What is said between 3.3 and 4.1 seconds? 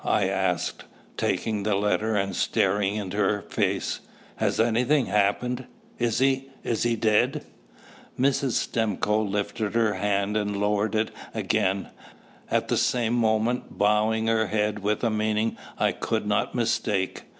face.